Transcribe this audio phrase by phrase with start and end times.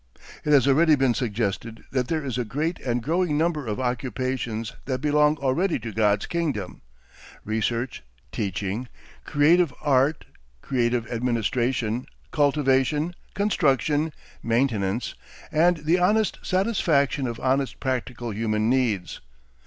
[0.43, 4.73] It has already been suggested that there is a great and growing number of occupations
[4.85, 6.81] that belong already to God's kingdom,
[7.45, 8.01] research,
[8.31, 8.87] teaching,
[9.25, 10.25] creative art,
[10.63, 14.11] creative administration, cultivation, construction,
[14.41, 15.13] maintenance,
[15.51, 19.21] and the honest satisfaction of honest practical human needs.